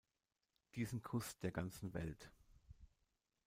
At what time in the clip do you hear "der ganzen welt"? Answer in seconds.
1.41-2.31